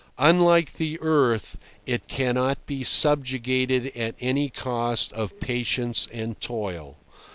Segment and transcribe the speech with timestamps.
[0.17, 6.97] Unlike the earth, it cannot be subjugated at any cost of patience and toil.